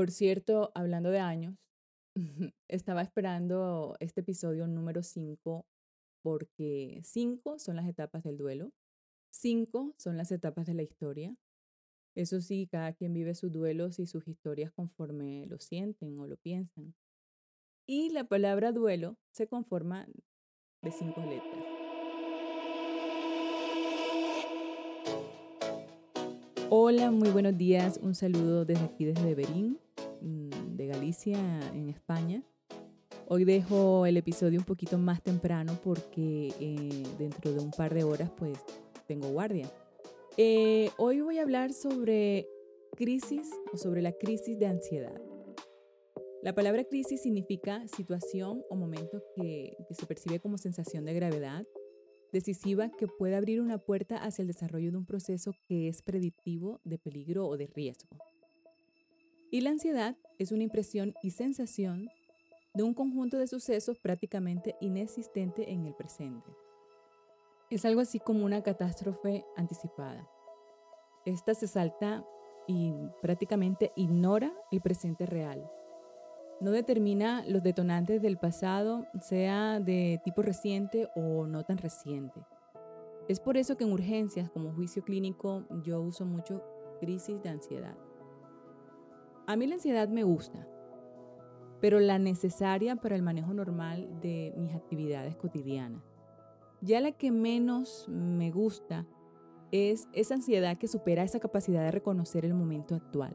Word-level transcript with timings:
Por 0.00 0.10
cierto, 0.10 0.72
hablando 0.74 1.10
de 1.10 1.18
años, 1.18 1.58
estaba 2.68 3.02
esperando 3.02 3.98
este 4.00 4.22
episodio 4.22 4.66
número 4.66 5.02
5 5.02 5.66
porque 6.22 7.02
5 7.04 7.58
son 7.58 7.76
las 7.76 7.86
etapas 7.86 8.22
del 8.22 8.38
duelo, 8.38 8.72
5 9.28 9.96
son 9.98 10.16
las 10.16 10.32
etapas 10.32 10.64
de 10.64 10.72
la 10.72 10.82
historia. 10.82 11.36
Eso 12.14 12.40
sí, 12.40 12.66
cada 12.66 12.94
quien 12.94 13.12
vive 13.12 13.34
sus 13.34 13.52
duelos 13.52 13.98
y 13.98 14.06
sus 14.06 14.26
historias 14.26 14.72
conforme 14.72 15.44
lo 15.44 15.58
sienten 15.58 16.18
o 16.18 16.26
lo 16.26 16.38
piensan. 16.38 16.94
Y 17.86 18.08
la 18.08 18.24
palabra 18.24 18.72
duelo 18.72 19.18
se 19.32 19.48
conforma 19.48 20.06
de 20.80 20.92
cinco 20.92 21.20
letras. 21.20 21.80
Hola, 26.72 27.10
muy 27.10 27.30
buenos 27.30 27.58
días. 27.58 27.98
Un 28.00 28.14
saludo 28.14 28.64
desde 28.64 28.84
aquí, 28.84 29.04
desde 29.04 29.34
Berín, 29.34 29.80
de 30.22 30.86
Galicia, 30.86 31.38
en 31.74 31.88
España. 31.88 32.42
Hoy 33.28 33.44
dejo 33.44 34.06
el 34.06 34.16
episodio 34.16 34.58
un 34.58 34.64
poquito 34.64 34.98
más 34.98 35.22
temprano 35.22 35.78
porque 35.82 36.52
eh, 36.60 37.04
dentro 37.18 37.52
de 37.52 37.60
un 37.60 37.70
par 37.70 37.94
de 37.94 38.04
horas 38.04 38.30
pues 38.36 38.58
tengo 39.06 39.28
guardia. 39.28 39.70
Eh, 40.36 40.90
hoy 40.98 41.20
voy 41.20 41.38
a 41.38 41.42
hablar 41.42 41.72
sobre 41.72 42.48
crisis 42.96 43.50
o 43.72 43.76
sobre 43.76 44.02
la 44.02 44.12
crisis 44.12 44.58
de 44.58 44.66
ansiedad. 44.66 45.20
La 46.42 46.54
palabra 46.54 46.84
crisis 46.84 47.22
significa 47.22 47.86
situación 47.86 48.62
o 48.68 48.74
momento 48.74 49.22
que, 49.36 49.76
que 49.86 49.94
se 49.94 50.06
percibe 50.06 50.40
como 50.40 50.58
sensación 50.58 51.04
de 51.04 51.14
gravedad, 51.14 51.66
decisiva 52.32 52.90
que 52.90 53.06
puede 53.06 53.36
abrir 53.36 53.60
una 53.60 53.78
puerta 53.78 54.16
hacia 54.16 54.42
el 54.42 54.48
desarrollo 54.48 54.90
de 54.90 54.96
un 54.96 55.06
proceso 55.06 55.52
que 55.68 55.88
es 55.88 56.02
predictivo 56.02 56.80
de 56.84 56.98
peligro 56.98 57.46
o 57.46 57.56
de 57.56 57.66
riesgo. 57.66 58.16
Y 59.50 59.60
la 59.62 59.70
ansiedad 59.70 60.16
es 60.38 60.52
una 60.52 60.62
impresión 60.62 61.14
y 61.22 61.32
sensación 61.32 62.08
de 62.74 62.82
un 62.82 62.94
conjunto 62.94 63.36
de 63.36 63.46
sucesos 63.46 63.98
prácticamente 63.98 64.76
inexistente 64.80 65.72
en 65.72 65.86
el 65.86 65.94
presente. 65.94 66.50
Es 67.68 67.84
algo 67.84 68.00
así 68.00 68.18
como 68.20 68.44
una 68.44 68.62
catástrofe 68.62 69.44
anticipada. 69.56 70.28
Esta 71.24 71.54
se 71.54 71.66
salta 71.66 72.24
y 72.66 72.92
prácticamente 73.22 73.92
ignora 73.96 74.52
el 74.70 74.80
presente 74.80 75.26
real 75.26 75.68
no 76.60 76.72
determina 76.72 77.42
los 77.46 77.62
detonantes 77.62 78.20
del 78.20 78.36
pasado, 78.36 79.06
sea 79.20 79.80
de 79.80 80.20
tipo 80.24 80.42
reciente 80.42 81.08
o 81.16 81.46
no 81.46 81.64
tan 81.64 81.78
reciente. 81.78 82.38
Es 83.28 83.40
por 83.40 83.56
eso 83.56 83.76
que 83.76 83.84
en 83.84 83.92
urgencias 83.92 84.50
como 84.50 84.72
juicio 84.72 85.02
clínico 85.02 85.64
yo 85.82 86.00
uso 86.02 86.26
mucho 86.26 86.62
crisis 87.00 87.42
de 87.42 87.48
ansiedad. 87.48 87.96
A 89.50 89.56
mí 89.56 89.66
la 89.66 89.74
ansiedad 89.74 90.08
me 90.08 90.22
gusta, 90.22 90.64
pero 91.80 91.98
la 91.98 92.20
necesaria 92.20 92.94
para 92.94 93.16
el 93.16 93.22
manejo 93.22 93.52
normal 93.52 94.08
de 94.20 94.54
mis 94.56 94.72
actividades 94.76 95.34
cotidianas. 95.34 96.04
Ya 96.82 97.00
la 97.00 97.10
que 97.10 97.32
menos 97.32 98.06
me 98.08 98.52
gusta 98.52 99.08
es 99.72 100.06
esa 100.12 100.34
ansiedad 100.34 100.78
que 100.78 100.86
supera 100.86 101.24
esa 101.24 101.40
capacidad 101.40 101.82
de 101.82 101.90
reconocer 101.90 102.44
el 102.44 102.54
momento 102.54 102.94
actual, 102.94 103.34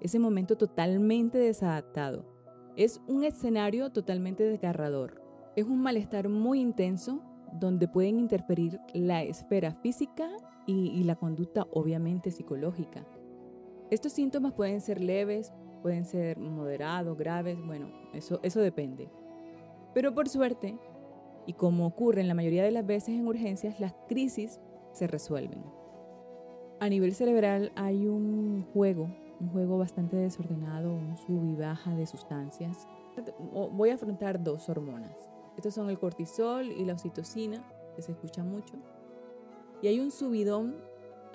ese 0.00 0.18
momento 0.18 0.56
totalmente 0.56 1.36
desadaptado 1.36 2.24
es 2.76 3.02
un 3.06 3.22
escenario 3.22 3.90
totalmente 3.90 4.42
desgarrador. 4.42 5.22
Es 5.54 5.66
un 5.66 5.82
malestar 5.82 6.30
muy 6.30 6.62
intenso 6.62 7.20
donde 7.52 7.88
pueden 7.88 8.18
interferir 8.18 8.80
la 8.94 9.22
esfera 9.22 9.72
física 9.72 10.30
y, 10.66 11.04
la 11.04 11.16
conducta 11.16 11.66
obviamente 11.72 12.30
psicológica. 12.30 13.06
Estos 13.90 14.12
síntomas 14.12 14.52
pueden 14.52 14.80
ser 14.80 15.00
leves, 15.00 15.52
pueden 15.82 16.04
ser 16.04 16.38
moderados, 16.38 17.16
graves, 17.16 17.58
bueno, 17.64 17.90
eso, 18.12 18.40
eso 18.42 18.60
depende. 18.60 19.08
Pero 19.94 20.14
por 20.14 20.28
suerte, 20.28 20.78
y 21.46 21.52
como 21.52 21.86
ocurre 21.86 22.20
en 22.20 22.28
la 22.28 22.34
mayoría 22.34 22.64
de 22.64 22.72
las 22.72 22.86
veces 22.86 23.10
en 23.10 23.26
urgencias, 23.26 23.80
las 23.80 23.94
crisis 24.08 24.60
se 24.92 25.06
resuelven. 25.06 25.62
A 26.80 26.88
nivel 26.88 27.14
cerebral 27.14 27.72
hay 27.76 28.06
un 28.06 28.66
juego 28.72 29.08
un 29.40 29.50
juego 29.50 29.78
bastante 29.78 30.16
desordenado, 30.16 30.94
un 30.94 31.16
sub 31.16 31.44
y 31.44 31.54
baja 31.54 31.94
de 31.94 32.06
sustancias. 32.06 32.86
Voy 33.72 33.90
a 33.90 33.94
afrontar 33.94 34.42
dos 34.42 34.68
hormonas. 34.68 35.30
Estos 35.56 35.74
son 35.74 35.90
el 35.90 35.98
cortisol 35.98 36.70
y 36.70 36.84
la 36.84 36.94
oxitocina, 36.94 37.64
que 37.94 38.02
se 38.02 38.12
escucha 38.12 38.44
mucho. 38.44 38.74
Y 39.82 39.88
hay 39.88 40.00
un 40.00 40.10
subidón, 40.10 40.76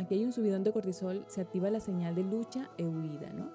aquí 0.02 0.16
hay 0.16 0.26
un 0.26 0.34
subidón 0.34 0.64
de 0.64 0.72
cortisol, 0.72 1.24
se 1.28 1.42
activa 1.42 1.70
la 1.70 1.80
señal 1.80 2.16
de 2.16 2.24
lucha 2.24 2.70
e 2.78 2.86
huida, 2.86 3.32
¿no? 3.34 3.50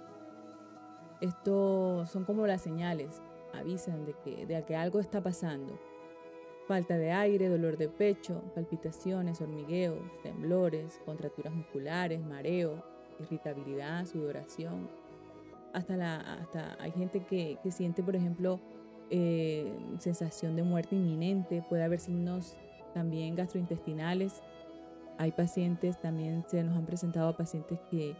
Estos 1.20 2.10
son 2.10 2.24
como 2.24 2.46
las 2.46 2.62
señales, 2.62 3.22
avisan 3.54 4.04
de 4.04 4.14
que, 4.24 4.46
de 4.46 4.62
que 4.64 4.76
algo 4.76 5.00
está 5.00 5.22
pasando. 5.22 5.78
Falta 6.66 6.98
de 6.98 7.12
aire, 7.12 7.48
dolor 7.48 7.76
de 7.76 7.88
pecho, 7.88 8.42
palpitaciones, 8.54 9.40
hormigueos, 9.40 9.98
temblores, 10.22 11.00
contracturas 11.04 11.54
musculares, 11.54 12.20
mareo, 12.20 12.82
irritabilidad, 13.20 14.04
sudoración. 14.06 14.88
Hasta, 15.72 15.96
la, 15.96 16.16
hasta 16.16 16.76
hay 16.80 16.90
gente 16.90 17.24
que, 17.24 17.58
siente, 17.70 18.02
por 18.02 18.16
ejemplo, 18.16 18.60
eh, 19.10 19.72
sensación 19.98 20.56
de 20.56 20.64
muerte 20.64 20.96
inminente, 20.96 21.64
puede 21.68 21.84
haber 21.84 22.00
signos 22.00 22.56
también 22.94 23.36
gastrointestinales. 23.36 24.42
Hay 25.18 25.32
pacientes, 25.32 26.00
también 26.00 26.44
se 26.48 26.62
nos 26.62 26.76
han 26.76 26.86
presentado 26.86 27.36
pacientes 27.36 27.80
que, 27.90 28.14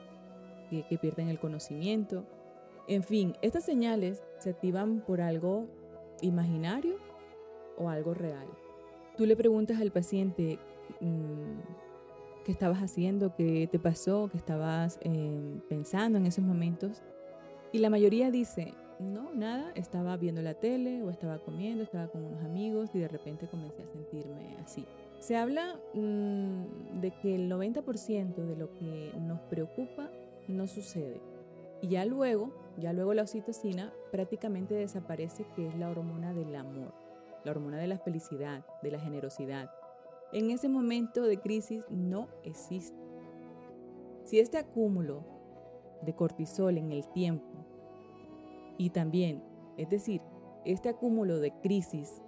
que 0.71 0.99
pierden 0.99 1.29
el 1.29 1.39
conocimiento. 1.39 2.25
En 2.89 3.03
fin, 3.03 3.37
estas 3.43 3.65
señales 3.65 4.23
se 4.39 4.51
activan 4.51 5.01
por 5.01 5.21
algo 5.21 5.67
imaginario 6.23 6.97
o 7.77 7.89
algo 7.89 8.15
real. 8.15 8.47
Tú 9.17 9.27
le 9.27 9.37
preguntas 9.37 9.81
al 9.81 9.91
paciente, 9.91 10.59
mm, 11.01 12.45
qué 12.45 12.53
estabas 12.53 12.79
haciendo, 12.79 13.35
qué 13.35 13.69
te 13.71 13.79
pasó, 13.79 14.29
qué 14.31 14.39
estabas 14.39 14.99
em, 15.03 15.61
pensando 15.69 16.19
en 16.19 16.27
esos 16.27 16.45
momentos. 16.45 17.03
Y 17.73 17.79
la 17.79 17.91
mayoría 17.91 18.31
dice, 18.31 18.75
no, 19.01 19.33
nada, 19.35 19.73
estaba 19.75 20.17
viendo 20.17 20.43
la 20.43 20.55
tele 20.55 21.03
o 21.03 21.11
estaba 21.11 21.39
comiendo, 21.39 21.83
estaba 21.83 22.09
con 22.09 22.25
unos 22.25 22.45
amigos 22.45 22.91
y 22.95 22.99
de 22.99 23.09
repente 23.09 23.49
comencé 23.49 23.83
a 23.83 23.87
sentirme 23.89 24.57
así. 24.63 24.87
Se 25.19 25.37
habla 25.37 25.81
mm, 25.95 27.01
de 27.01 27.13
que 27.21 27.35
el 27.35 27.51
90% 27.51 28.35
de 28.35 28.57
lo 28.57 28.73
que 28.75 29.13
nos 29.21 29.41
preocupa 29.43 30.11
no 30.49 30.67
sucede. 30.67 31.21
Y 31.83 31.89
ya 31.89 32.05
luego, 32.05 32.53
ya 32.79 32.93
luego 32.93 33.15
la 33.15 33.23
oxitocina 33.23 33.93
prácticamente 34.13 34.75
desaparece, 34.75 35.47
que 35.55 35.69
es 35.69 35.77
la 35.77 35.91
hormona 35.91 36.33
del 36.33 36.55
amor, 36.55 36.95
la 37.45 37.51
hormona 37.51 37.79
de 37.79 37.87
la 37.87 37.99
felicidad, 37.99 38.65
de 38.83 38.91
la 38.91 39.01
generosidad, 39.01 39.71
en 40.33 40.51
ese 40.51 40.69
momento 40.69 41.23
de 41.23 41.39
crisis 41.39 41.85
no 41.89 42.29
existe. 42.43 42.97
Si 44.25 44.41
este 44.41 44.59
acúmulo 44.59 45.25
de 46.03 46.15
cortisol 46.15 46.79
en 46.79 46.93
el 46.93 47.07
tiempo 47.13 47.65
y 48.77 48.91
también, 48.91 49.43
es 49.77 49.89
decir, 49.89 50.21
este 50.65 50.89
acúmulo 50.89 51.39
de 51.39 51.53
crisis 51.61 52.23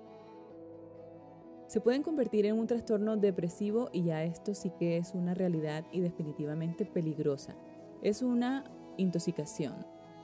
se 1.69 1.83
pueden 1.83 2.03
convertir 2.03 2.47
en 2.47 2.59
un 2.59 2.67
trastorno 2.67 3.19
depresivo 3.19 3.91
y 3.93 4.05
ya 4.05 4.25
esto 4.25 4.55
sí 4.55 4.71
que 4.79 4.97
es 4.97 5.15
una 5.15 5.35
realidad 5.35 5.85
y 5.93 6.01
definitivamente 6.01 6.87
peligrosa. 6.87 7.55
Es 8.03 8.23
una 8.23 8.65
intoxicación. 8.97 9.75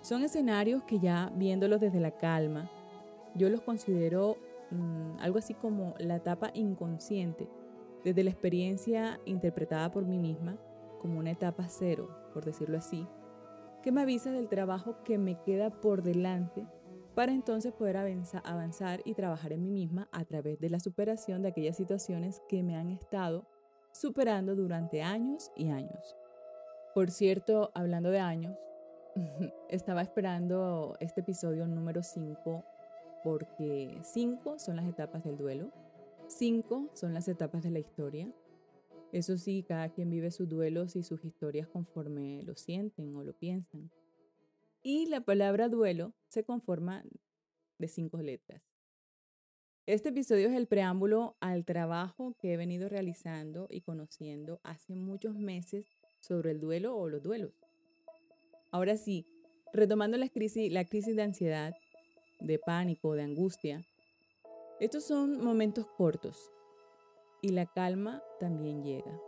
Son 0.01 0.23
escenarios 0.23 0.83
que 0.85 0.99
ya 0.99 1.31
viéndolos 1.37 1.81
desde 1.81 2.01
la 2.01 2.13
calma, 2.13 2.71
yo 3.35 3.51
los 3.51 3.61
considero 3.61 4.39
mm, 4.71 5.19
algo 5.21 5.39
así 5.39 5.53
como 5.53 5.95
la 5.99 6.17
etapa 6.17 6.51
inconsciente 6.55 7.47
desde 8.05 8.25
la 8.25 8.31
experiencia 8.31 9.21
interpretada 9.27 9.91
por 9.91 10.07
mí 10.07 10.19
misma 10.19 10.57
como 10.99 11.19
una 11.19 11.33
etapa 11.33 11.69
cero, 11.69 12.09
por 12.33 12.47
decirlo 12.47 12.79
así, 12.79 13.07
que 13.83 13.93
me 13.93 14.01
avisa 14.01 14.33
del 14.33 14.49
trabajo 14.49 14.97
que 15.05 15.19
me 15.19 15.39
queda 15.43 15.69
por 15.69 16.03
delante 16.03 16.67
para 17.15 17.33
entonces 17.33 17.73
poder 17.73 17.97
avanzar 17.97 19.01
y 19.05 19.15
trabajar 19.15 19.53
en 19.53 19.63
mí 19.63 19.71
misma 19.71 20.09
a 20.13 20.25
través 20.25 20.59
de 20.61 20.71
la 20.71 20.81
superación 20.81 21.43
de 21.43 21.49
aquellas 21.49 21.77
situaciones 21.77 22.43
que 22.49 22.63
me 22.63 22.77
han 22.77 22.91
estado 22.91 23.47
superando 23.93 24.57
durante 24.57 25.03
años 25.03 25.53
y 25.57 25.71
años. 25.71 26.17
Por 26.95 27.11
cierto, 27.11 27.71
hablando 27.75 28.11
de 28.11 28.21
años, 28.21 28.57
estaba 29.69 30.03
esperando 30.03 30.97
este 31.01 31.21
episodio 31.21 31.67
número 31.67 32.03
5 32.03 32.65
porque 33.23 33.99
5 34.03 34.59
son 34.59 34.77
las 34.77 34.87
etapas 34.87 35.25
del 35.25 35.39
duelo 35.39 35.73
Cinco 36.27 36.89
son 36.95 37.15
las 37.15 37.29
etapas 37.29 37.63
de 37.63 37.71
la 37.71 37.79
historia. 37.79 38.33
Eso 39.13 39.37
sí, 39.37 39.63
cada 39.63 39.91
quien 39.91 40.11
vive 40.11 40.31
sus 40.31 40.49
duelos 40.49 40.97
y 40.97 41.03
sus 41.03 41.25
historias 41.25 41.69
conforme 41.69 42.43
lo 42.43 42.57
sienten 42.57 43.15
o 43.15 43.23
lo 43.23 43.33
piensan. 43.35 43.91
Y 44.85 45.07
la 45.07 45.23
palabra 45.23 45.69
duelo 45.69 46.15
se 46.29 46.45
conforma 46.45 47.03
de 47.79 47.89
cinco 47.89 48.19
letras. 48.19 48.63
Este 49.87 50.11
episodio 50.11 50.49
es 50.49 50.55
el 50.55 50.69
preámbulo 50.69 51.37
al 51.41 51.65
trabajo 51.65 52.37
que 52.39 52.53
he 52.53 52.57
venido 52.57 52.89
realizando 52.89 53.67
y 53.69 53.81
conociendo 53.81 54.61
hace 54.63 54.95
muchos 54.95 55.35
meses 55.35 55.85
sobre 56.21 56.53
el 56.53 56.61
duelo 56.61 56.97
o 56.97 57.09
los 57.09 57.23
duelos. 57.23 57.53
Ahora 58.71 58.97
sí, 58.97 59.27
Retomando 59.75 60.17
la 60.17 60.29
crisis, 60.29 60.73
la 60.73 60.85
crisis 60.85 61.17
de 61.17 61.23
ansiedad, 61.23 61.75
de 62.39 62.61
pánico, 62.61 63.15
de 63.15 63.25
angustia, 63.25 63.85
estos 64.79 65.05
son 65.05 65.43
momentos 65.43 65.85
cortos 65.97 66.53
y 67.43 67.49
la 67.49 67.67
calma 67.67 68.23
también 68.39 68.85
llega. 68.85 69.21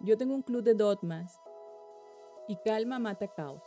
Yo 0.00 0.18
tengo 0.18 0.34
un 0.34 0.42
club 0.42 0.62
de 0.62 0.74
dogmas 0.74 1.40
y 2.46 2.56
calma 2.56 2.98
mata 2.98 3.26
caos. 3.28 3.62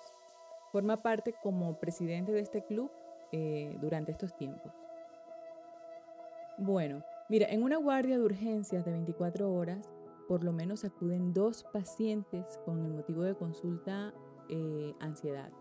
Forma 0.72 1.02
parte 1.02 1.34
como 1.42 1.78
presidente 1.80 2.32
de 2.32 2.40
este 2.40 2.64
club 2.64 2.92
eh, 3.32 3.78
durante 3.82 4.12
estos 4.12 4.36
tiempos. 4.36 4.72
Bueno, 6.58 7.04
mira, 7.28 7.48
en 7.50 7.64
una 7.64 7.78
guardia 7.78 8.18
de 8.18 8.24
urgencias 8.24 8.86
de 8.86 8.92
24 8.92 9.52
horas, 9.52 9.90
por 10.28 10.44
lo 10.44 10.54
menos 10.54 10.86
acuden 10.86 11.34
dos 11.34 11.66
pacientes 11.74 12.60
con 12.66 12.86
el 12.86 12.94
motivo 12.94 13.24
de 13.24 13.36
consulta 13.36 14.14
eh, 14.50 14.94
ansiedad. 15.00 15.52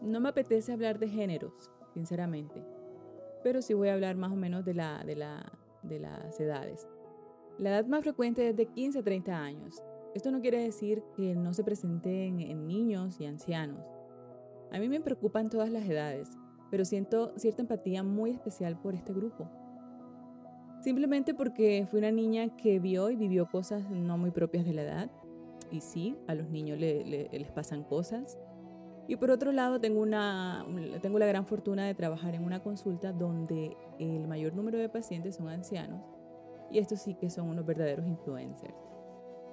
No 0.00 0.20
me 0.20 0.30
apetece 0.30 0.72
hablar 0.72 0.98
de 0.98 1.08
géneros, 1.08 1.70
sinceramente, 1.92 2.64
pero 3.42 3.60
sí 3.60 3.74
voy 3.74 3.88
a 3.88 3.94
hablar 3.94 4.16
más 4.16 4.32
o 4.32 4.36
menos 4.36 4.64
de, 4.64 4.74
la, 4.74 5.02
de, 5.04 5.16
la, 5.16 5.52
de 5.82 5.98
las 5.98 6.38
edades. 6.40 6.88
La 7.58 7.70
edad 7.70 7.86
más 7.86 8.02
frecuente 8.02 8.48
es 8.48 8.56
de 8.56 8.66
15 8.66 9.00
a 9.00 9.02
30 9.02 9.36
años. 9.36 9.82
Esto 10.14 10.30
no 10.30 10.40
quiere 10.40 10.62
decir 10.62 11.02
que 11.16 11.34
no 11.34 11.54
se 11.54 11.64
presenten 11.64 12.40
en 12.40 12.66
niños 12.66 13.20
y 13.20 13.26
ancianos. 13.26 13.84
A 14.72 14.78
mí 14.78 14.88
me 14.88 15.00
preocupan 15.00 15.50
todas 15.50 15.70
las 15.70 15.84
edades, 15.88 16.28
pero 16.70 16.84
siento 16.84 17.32
cierta 17.36 17.62
empatía 17.62 18.02
muy 18.02 18.30
especial 18.30 18.80
por 18.80 18.94
este 18.94 19.12
grupo. 19.12 19.48
Simplemente 20.80 21.34
porque 21.34 21.86
fui 21.90 21.98
una 21.98 22.10
niña 22.10 22.56
que 22.56 22.80
vio 22.80 23.10
y 23.10 23.16
vivió 23.16 23.46
cosas 23.46 23.90
no 23.90 24.16
muy 24.16 24.30
propias 24.30 24.64
de 24.64 24.72
la 24.72 24.82
edad. 24.82 25.10
Y 25.70 25.80
sí, 25.80 26.16
a 26.26 26.34
los 26.34 26.48
niños 26.48 26.78
les 26.78 27.50
pasan 27.52 27.84
cosas. 27.84 28.38
Y 29.06 29.16
por 29.16 29.30
otro 29.30 29.52
lado, 29.52 29.80
tengo, 29.80 30.00
una, 30.00 30.64
tengo 31.02 31.18
la 31.18 31.26
gran 31.26 31.44
fortuna 31.44 31.84
de 31.84 31.94
trabajar 31.94 32.34
en 32.34 32.44
una 32.44 32.62
consulta 32.62 33.12
donde 33.12 33.76
el 33.98 34.26
mayor 34.26 34.54
número 34.54 34.78
de 34.78 34.88
pacientes 34.88 35.36
son 35.36 35.48
ancianos. 35.48 36.00
Y 36.70 36.78
estos 36.78 37.00
sí 37.00 37.14
que 37.14 37.28
son 37.28 37.48
unos 37.48 37.66
verdaderos 37.66 38.06
influencers, 38.06 38.74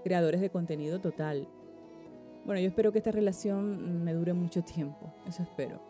creadores 0.07 0.39
de 0.39 0.49
contenido 0.49 1.01
total. 1.01 1.49
Bueno, 2.45 2.61
yo 2.61 2.69
espero 2.69 2.93
que 2.93 2.99
esta 2.99 3.11
relación 3.11 4.05
me 4.05 4.13
dure 4.13 4.31
mucho 4.31 4.63
tiempo, 4.63 5.13
eso 5.27 5.43
espero. 5.43 5.81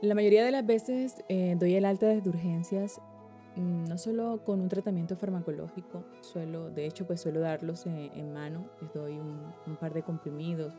La 0.00 0.14
mayoría 0.14 0.44
de 0.44 0.52
las 0.52 0.64
veces 0.64 1.24
eh, 1.28 1.56
doy 1.58 1.74
el 1.74 1.84
alta 1.84 2.06
desde 2.06 2.28
urgencias, 2.28 3.00
mm, 3.56 3.86
no 3.86 3.98
solo 3.98 4.44
con 4.44 4.60
un 4.60 4.68
tratamiento 4.68 5.16
farmacológico, 5.16 6.04
suelo, 6.20 6.70
de 6.70 6.86
hecho, 6.86 7.04
pues 7.04 7.20
suelo 7.20 7.40
darlos 7.40 7.84
en, 7.86 8.32
mano, 8.32 8.70
les 8.80 8.92
doy 8.92 9.18
un, 9.18 9.42
un 9.66 9.76
par 9.76 9.92
de 9.92 10.04
comprimidos, 10.04 10.72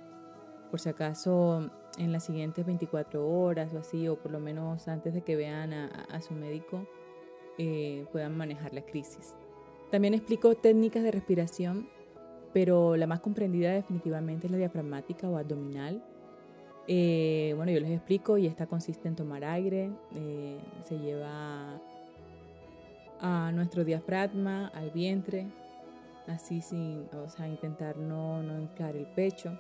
por 0.72 0.80
si 0.80 0.88
acaso 0.88 1.70
en 1.98 2.14
las 2.14 2.24
siguientes 2.24 2.66
24 2.66 3.28
horas 3.28 3.74
o 3.74 3.80
así, 3.80 4.08
o 4.08 4.16
por 4.16 4.32
lo 4.32 4.40
menos 4.40 4.88
antes 4.88 5.14
de 5.14 5.22
que 5.22 5.36
vean 5.36 5.74
a, 5.74 6.22
su 6.22 6.34
médico, 6.34 6.88
eh, 7.58 8.06
puedan 8.14 8.38
manejar 8.38 8.74
la 8.74 8.86
crisis. 8.86 9.36
También 9.92 10.14
explico 10.14 10.56
técnicas 10.56 11.04
de 11.04 11.12
respiración, 11.12 11.90
pero 12.54 12.96
la 12.96 13.08
más 13.08 13.20
comprendida 13.22 13.72
definitivamente 13.72 14.48
es 14.48 14.52
la 14.52 14.58
diafragmática 14.58 15.30
o 15.30 15.38
abdominal. 15.38 16.04
Eh, 16.88 17.54
bueno, 17.56 17.72
yo 17.72 17.80
les 17.80 17.92
explico 17.92 18.38
y 18.38 18.48
esta 18.48 18.68
consiste 18.68 19.08
en 19.08 19.16
tomar 19.16 19.44
aire, 19.44 19.92
eh, 20.16 20.60
se 20.84 20.98
lleva 20.98 21.80
a 23.20 23.52
nuestro 23.52 23.84
diafragma, 23.84 24.68
al 24.68 24.92
vientre, 24.92 25.48
así 26.28 26.62
sin, 26.62 27.08
o 27.14 27.30
sea, 27.30 27.48
intentar 27.48 27.98
no, 27.98 28.42
no 28.44 28.60
inflar 28.60 28.96
el 28.96 29.06
pecho. 29.08 29.60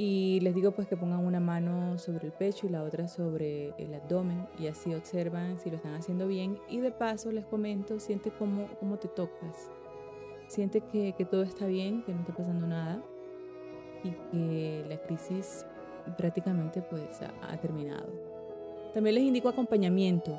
Y 0.00 0.38
les 0.42 0.54
digo 0.54 0.70
pues 0.70 0.86
que 0.86 0.96
pongan 0.96 1.24
una 1.24 1.40
mano 1.40 1.98
sobre 1.98 2.28
el 2.28 2.32
pecho 2.32 2.68
y 2.68 2.70
la 2.70 2.84
otra 2.84 3.08
sobre 3.08 3.74
el 3.78 3.92
abdomen 3.92 4.46
y 4.56 4.68
así 4.68 4.94
observan 4.94 5.58
si 5.58 5.70
lo 5.70 5.76
están 5.76 5.94
haciendo 5.94 6.28
bien. 6.28 6.56
Y 6.68 6.78
de 6.78 6.92
paso 6.92 7.32
les 7.32 7.44
comento, 7.44 7.98
siente 7.98 8.30
cómo, 8.30 8.68
cómo 8.78 8.98
te 8.98 9.08
tocas. 9.08 9.72
Siente 10.46 10.82
que, 10.82 11.14
que 11.18 11.24
todo 11.24 11.42
está 11.42 11.66
bien, 11.66 12.04
que 12.04 12.12
no 12.12 12.20
está 12.20 12.32
pasando 12.32 12.68
nada 12.68 13.02
y 14.04 14.12
que 14.30 14.84
la 14.88 15.02
crisis 15.02 15.66
prácticamente 16.16 16.80
pues 16.80 17.20
ha, 17.20 17.52
ha 17.52 17.56
terminado. 17.56 18.06
También 18.94 19.16
les 19.16 19.24
indico 19.24 19.48
acompañamiento 19.48 20.32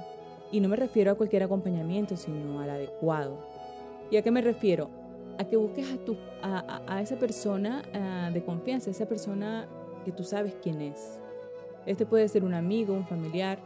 y 0.54 0.62
no 0.62 0.70
me 0.70 0.78
refiero 0.78 1.12
a 1.12 1.16
cualquier 1.16 1.44
acompañamiento, 1.44 2.16
sino 2.16 2.62
al 2.62 2.70
adecuado. 2.70 3.46
¿Y 4.10 4.16
a 4.16 4.22
qué 4.22 4.32
me 4.32 4.40
refiero? 4.40 4.90
A 5.40 5.46
que 5.46 5.56
busques 5.56 5.90
a, 5.90 5.98
tu, 6.04 6.18
a, 6.44 7.02
esa 7.02 7.18
persona 7.18 7.82
de 8.32 8.44
confianza, 8.44 8.92
esa 8.92 9.08
persona 9.08 9.70
que 10.04 10.12
tú 10.12 10.24
sabes 10.24 10.54
quién 10.62 10.82
es. 10.82 11.24
Este 11.86 12.06
puede 12.06 12.28
ser 12.28 12.44
un 12.44 12.54
amigo, 12.54 12.94
un 12.94 13.08
familiar, 13.08 13.58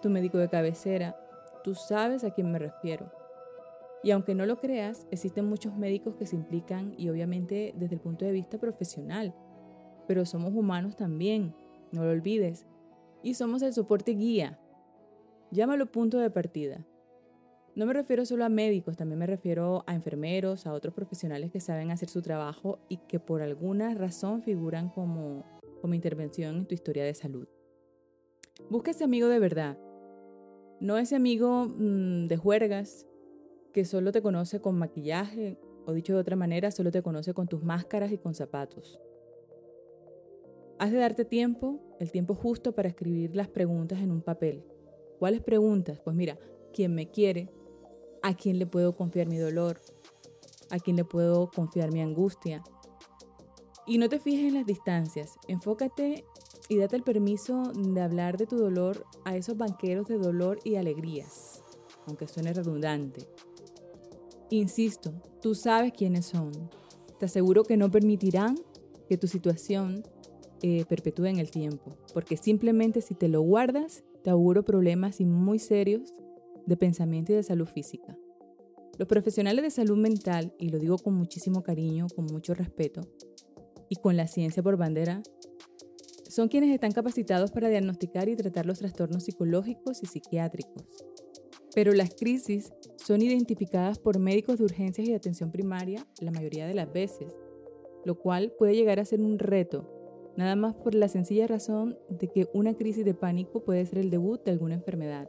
tu 0.00 0.08
médico 0.08 0.38
de 0.38 0.48
cabecera. 0.48 1.16
Tú 1.64 1.74
sabes 1.74 2.22
a 2.22 2.30
quién 2.30 2.52
me 2.52 2.60
refiero. 2.60 3.10
Y 4.04 4.12
aunque 4.12 4.36
no 4.36 4.46
lo 4.46 4.60
creas, 4.60 5.06
existen 5.10 5.46
muchos 5.46 5.76
médicos 5.76 6.14
que 6.14 6.26
se 6.26 6.36
implican 6.36 6.94
y 6.96 7.08
obviamente 7.10 7.74
desde 7.76 7.96
el 7.96 8.00
punto 8.00 8.24
de 8.24 8.32
vista 8.32 8.58
profesional. 8.58 9.34
Pero 10.06 10.24
somos 10.24 10.54
humanos 10.54 10.96
también, 10.96 11.54
no 11.90 12.04
lo 12.04 12.12
olvides. 12.12 12.66
Y 13.22 13.34
somos 13.34 13.62
el 13.62 13.74
soporte 13.74 14.12
guía. 14.12 14.60
Llámalo 15.50 15.86
punto 15.86 16.18
de 16.18 16.30
partida. 16.30 16.86
No 17.76 17.86
me 17.86 17.92
refiero 17.92 18.26
solo 18.26 18.44
a 18.44 18.48
médicos, 18.48 18.96
también 18.96 19.18
me 19.18 19.26
refiero 19.26 19.84
a 19.86 19.94
enfermeros, 19.94 20.66
a 20.66 20.72
otros 20.72 20.92
profesionales 20.92 21.52
que 21.52 21.60
saben 21.60 21.90
hacer 21.90 22.08
su 22.08 22.20
trabajo 22.20 22.80
y 22.88 22.96
que 23.08 23.20
por 23.20 23.42
alguna 23.42 23.94
razón 23.94 24.42
figuran 24.42 24.88
como, 24.88 25.44
como 25.80 25.94
intervención 25.94 26.56
en 26.56 26.66
tu 26.66 26.74
historia 26.74 27.04
de 27.04 27.14
salud. 27.14 27.46
Busca 28.68 28.90
ese 28.90 29.04
amigo 29.04 29.28
de 29.28 29.38
verdad, 29.38 29.78
no 30.80 30.98
ese 30.98 31.14
amigo 31.14 31.66
mm, 31.68 32.26
de 32.26 32.36
juergas 32.36 33.06
que 33.72 33.84
solo 33.84 34.10
te 34.12 34.22
conoce 34.22 34.60
con 34.60 34.76
maquillaje 34.76 35.58
o 35.86 35.92
dicho 35.92 36.14
de 36.14 36.20
otra 36.20 36.36
manera, 36.36 36.70
solo 36.70 36.90
te 36.90 37.02
conoce 37.02 37.34
con 37.34 37.46
tus 37.46 37.62
máscaras 37.62 38.10
y 38.12 38.18
con 38.18 38.34
zapatos. 38.34 39.00
Has 40.78 40.90
de 40.90 40.98
darte 40.98 41.24
tiempo, 41.24 41.78
el 42.00 42.10
tiempo 42.10 42.34
justo 42.34 42.74
para 42.74 42.88
escribir 42.88 43.36
las 43.36 43.48
preguntas 43.48 44.00
en 44.00 44.10
un 44.10 44.22
papel. 44.22 44.64
¿Cuáles 45.18 45.42
preguntas? 45.42 46.00
Pues 46.00 46.16
mira, 46.16 46.38
¿quién 46.72 46.94
me 46.94 47.10
quiere? 47.10 47.50
A 48.22 48.34
quién 48.34 48.58
le 48.58 48.66
puedo 48.66 48.94
confiar 48.94 49.26
mi 49.26 49.38
dolor, 49.38 49.80
a 50.70 50.78
quién 50.78 50.96
le 50.96 51.04
puedo 51.04 51.50
confiar 51.50 51.92
mi 51.92 52.00
angustia. 52.00 52.62
Y 53.86 53.98
no 53.98 54.08
te 54.08 54.18
fijes 54.18 54.48
en 54.48 54.54
las 54.54 54.66
distancias, 54.66 55.36
enfócate 55.48 56.24
y 56.68 56.76
date 56.76 56.96
el 56.96 57.02
permiso 57.02 57.72
de 57.74 58.00
hablar 58.00 58.36
de 58.36 58.46
tu 58.46 58.56
dolor 58.56 59.04
a 59.24 59.36
esos 59.36 59.56
banqueros 59.56 60.06
de 60.06 60.18
dolor 60.18 60.60
y 60.64 60.76
alegrías, 60.76 61.64
aunque 62.06 62.28
suene 62.28 62.52
redundante. 62.52 63.26
Insisto, 64.50 65.12
tú 65.40 65.54
sabes 65.54 65.92
quiénes 65.92 66.26
son. 66.26 66.52
Te 67.18 67.26
aseguro 67.26 67.64
que 67.64 67.76
no 67.76 67.90
permitirán 67.90 68.56
que 69.08 69.18
tu 69.18 69.26
situación 69.26 70.04
eh, 70.62 70.84
perpetúe 70.88 71.26
en 71.26 71.38
el 71.38 71.50
tiempo, 71.50 71.96
porque 72.14 72.36
simplemente 72.36 73.00
si 73.00 73.14
te 73.14 73.28
lo 73.28 73.40
guardas, 73.40 74.04
te 74.22 74.30
auguro 74.30 74.64
problemas 74.64 75.20
muy 75.20 75.58
serios 75.58 76.14
de 76.66 76.76
pensamiento 76.76 77.32
y 77.32 77.36
de 77.36 77.42
salud 77.42 77.66
física. 77.66 78.16
Los 78.98 79.08
profesionales 79.08 79.62
de 79.62 79.70
salud 79.70 79.96
mental, 79.96 80.54
y 80.58 80.68
lo 80.68 80.78
digo 80.78 80.98
con 80.98 81.14
muchísimo 81.14 81.62
cariño, 81.62 82.06
con 82.14 82.26
mucho 82.26 82.54
respeto, 82.54 83.00
y 83.88 83.96
con 83.96 84.16
la 84.16 84.26
ciencia 84.26 84.62
por 84.62 84.76
bandera, 84.76 85.22
son 86.28 86.48
quienes 86.48 86.72
están 86.72 86.92
capacitados 86.92 87.50
para 87.50 87.68
diagnosticar 87.68 88.28
y 88.28 88.36
tratar 88.36 88.64
los 88.64 88.78
trastornos 88.78 89.24
psicológicos 89.24 90.02
y 90.02 90.06
psiquiátricos. 90.06 90.84
Pero 91.74 91.92
las 91.92 92.14
crisis 92.14 92.72
son 92.96 93.22
identificadas 93.22 93.98
por 93.98 94.18
médicos 94.18 94.58
de 94.58 94.64
urgencias 94.64 95.06
y 95.06 95.10
de 95.10 95.16
atención 95.16 95.50
primaria 95.50 96.06
la 96.20 96.30
mayoría 96.30 96.66
de 96.66 96.74
las 96.74 96.92
veces, 96.92 97.38
lo 98.04 98.18
cual 98.18 98.52
puede 98.58 98.74
llegar 98.74 99.00
a 99.00 99.04
ser 99.04 99.20
un 99.20 99.38
reto, 99.38 100.32
nada 100.36 100.56
más 100.56 100.74
por 100.74 100.94
la 100.94 101.08
sencilla 101.08 101.46
razón 101.46 101.98
de 102.08 102.28
que 102.28 102.48
una 102.54 102.74
crisis 102.74 103.04
de 103.04 103.14
pánico 103.14 103.64
puede 103.64 103.84
ser 103.86 103.98
el 103.98 104.10
debut 104.10 104.44
de 104.44 104.52
alguna 104.52 104.74
enfermedad. 104.74 105.28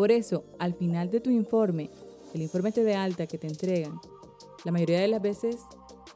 Por 0.00 0.12
eso, 0.12 0.44
al 0.58 0.72
final 0.72 1.10
de 1.10 1.20
tu 1.20 1.28
informe, 1.28 1.90
el 2.32 2.40
informe 2.40 2.70
de 2.70 2.94
alta 2.94 3.26
que 3.26 3.36
te 3.36 3.46
entregan, 3.46 4.00
la 4.64 4.72
mayoría 4.72 4.98
de 4.98 5.08
las 5.08 5.20
veces 5.20 5.56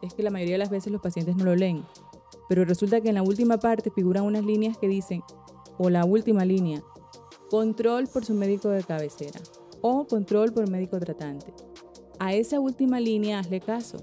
es 0.01 0.15
que 0.15 0.23
la 0.23 0.31
mayoría 0.31 0.55
de 0.55 0.61
las 0.61 0.71
veces 0.71 0.91
los 0.91 1.03
pacientes 1.03 1.37
no 1.37 1.45
lo 1.45 1.55
leen, 1.55 1.85
pero 2.49 2.65
resulta 2.65 3.03
que 3.03 3.11
en 3.11 3.17
la 3.17 3.23
última 3.23 3.59
parte 3.59 3.91
figuran 3.91 4.25
unas 4.25 4.43
líneas 4.43 4.79
que 4.79 4.89
dicen, 4.89 5.23
o 5.77 5.91
la 5.91 6.07
última 6.07 6.47
línea, 6.47 6.83
control 7.51 8.07
por 8.07 8.25
su 8.25 8.33
médico 8.33 8.71
de 8.71 8.83
cabecera 8.83 9.39
o 9.83 10.07
control 10.07 10.55
por 10.55 10.67
médico 10.71 10.99
tratante. 10.99 11.53
A 12.19 12.33
esa 12.33 12.61
última 12.61 13.01
línea 13.01 13.39
hazle 13.39 13.61
caso. 13.61 13.99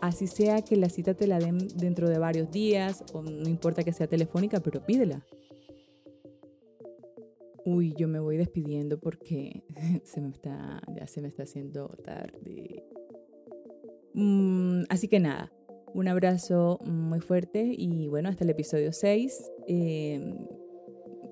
Así 0.00 0.26
sea 0.26 0.62
que 0.62 0.76
la 0.76 0.88
cita 0.88 1.12
te 1.12 1.26
la 1.26 1.38
den 1.40 1.58
dentro 1.76 2.08
de 2.08 2.18
varios 2.18 2.50
días 2.50 3.04
o 3.12 3.20
no 3.20 3.50
importa 3.50 3.84
que 3.84 3.92
sea 3.92 4.06
telefónica, 4.06 4.60
pero 4.60 4.82
pídela. 4.82 5.22
Uy, 7.64 7.94
yo 7.96 8.08
me 8.08 8.20
voy 8.20 8.36
despidiendo 8.36 8.98
porque 8.98 9.62
se 10.04 10.20
me 10.20 10.28
está, 10.28 10.82
ya 10.94 11.06
se 11.06 11.20
me 11.20 11.28
está 11.28 11.44
haciendo 11.44 11.88
tarde. 12.04 12.84
Mm, 14.12 14.82
así 14.88 15.08
que 15.08 15.18
nada, 15.18 15.52
Un 15.92 16.08
abrazo 16.08 16.78
muy 16.84 17.20
fuerte 17.20 17.72
y 17.76 18.08
bueno, 18.08 18.28
hasta 18.28 18.44
el 18.44 18.50
episodio 18.50 18.92
6. 18.92 19.50
Eh, 19.68 20.34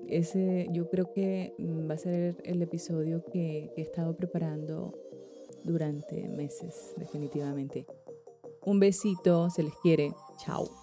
ese 0.07 0.67
yo 0.71 0.89
creo 0.89 1.11
que 1.11 1.53
va 1.59 1.95
a 1.95 1.97
ser 1.97 2.37
el 2.43 2.61
episodio 2.61 3.23
que, 3.25 3.71
que 3.75 3.81
he 3.81 3.83
estado 3.83 4.15
preparando 4.15 4.93
durante 5.63 6.27
meses, 6.29 6.93
definitivamente. 6.97 7.85
Un 8.65 8.79
besito, 8.79 9.49
se 9.49 9.63
les 9.63 9.73
quiere. 9.81 10.11
Chao. 10.37 10.82